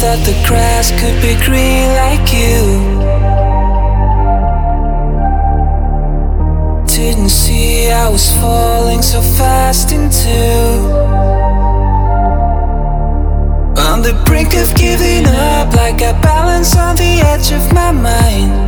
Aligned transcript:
that 0.00 0.24
the 0.24 0.36
grass 0.46 0.90
could 1.00 1.16
be 1.22 1.34
green 1.44 1.88
like 2.02 2.26
you. 2.32 2.60
Didn't 6.86 7.30
see 7.30 7.90
I 7.90 8.08
was 8.08 8.30
falling 8.40 9.02
so 9.02 9.20
fast 9.20 9.92
into. 9.92 10.38
On 13.88 14.02
the 14.02 14.14
brink 14.26 14.54
of 14.54 14.74
giving 14.74 15.26
up, 15.26 15.72
like 15.74 16.02
I 16.02 16.12
balance 16.20 16.76
on 16.76 16.96
the 16.96 17.20
edge 17.32 17.52
of 17.52 17.72
my 17.72 17.92
mind. 17.92 18.65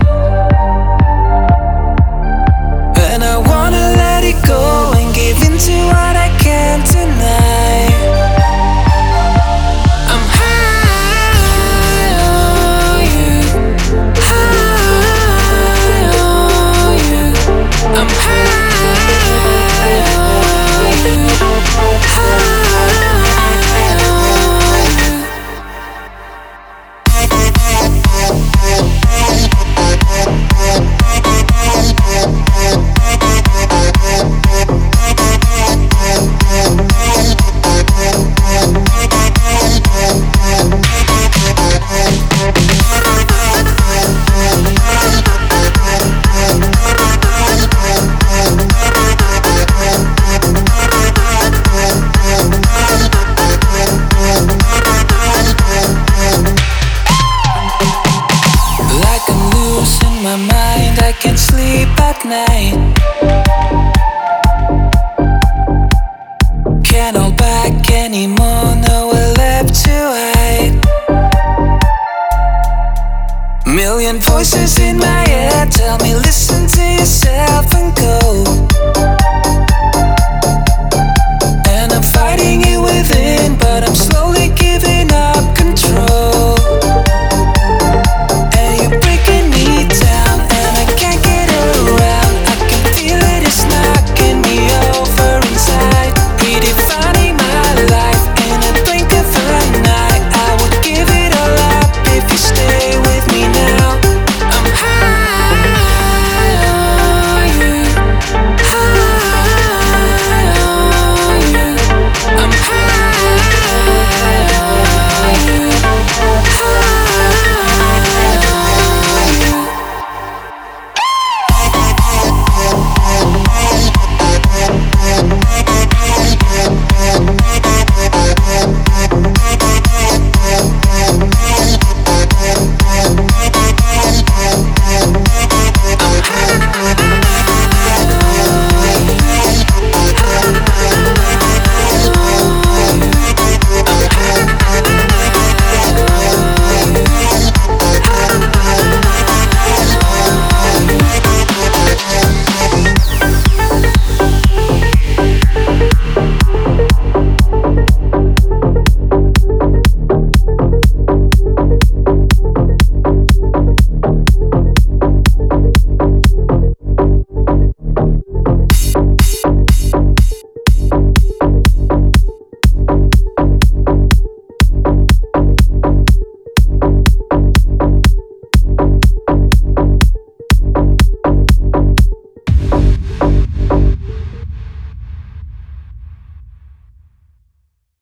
I 61.01 61.13
can't 61.13 61.39
sleep 61.39 61.89
at 62.01 62.25
night. 62.25 62.77
Can't 66.85 67.17
hold 67.17 67.37
back 67.37 67.91
anymore, 67.91 68.77
nowhere 68.89 69.33
left 69.35 69.75
to 69.85 69.97
hide. 70.15 70.77
Million 73.67 74.19
voices 74.19 74.79